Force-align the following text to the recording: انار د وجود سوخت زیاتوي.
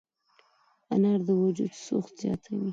انار 0.93 1.19
د 1.27 1.29
وجود 1.43 1.71
سوخت 1.85 2.13
زیاتوي. 2.21 2.69